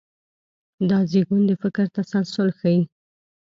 [0.89, 2.81] دا زېږون د فکر تسلسل ښيي.